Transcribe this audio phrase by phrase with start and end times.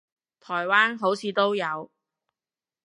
[0.39, 1.91] 台灣好似都有